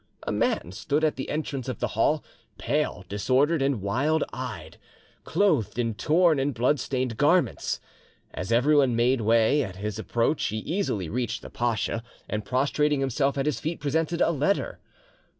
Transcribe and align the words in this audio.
A 0.23 0.31
man 0.31 0.71
stood 0.71 1.03
at 1.03 1.15
the 1.15 1.29
entrance 1.29 1.69
of 1.69 1.77
the 1.77 1.89
hall, 1.89 2.23
pale, 2.57 3.05
disordered, 3.07 3.61
and 3.61 3.83
wild 3.83 4.23
eyed, 4.33 4.79
clothed 5.25 5.77
in 5.77 5.93
torn 5.93 6.39
and 6.39 6.55
blood 6.55 6.79
stained 6.79 7.17
garments. 7.17 7.79
As 8.33 8.51
everyone 8.51 8.95
made 8.95 9.21
way 9.21 9.61
at 9.61 9.75
his 9.75 9.99
approach, 9.99 10.43
he 10.47 10.57
easily 10.57 11.07
reached 11.07 11.43
the 11.43 11.51
pacha, 11.51 12.01
and 12.27 12.43
prostrating 12.43 12.99
himself 12.99 13.37
at 13.37 13.45
his 13.45 13.59
feet, 13.59 13.79
presented 13.79 14.21
a 14.21 14.31
letter. 14.31 14.79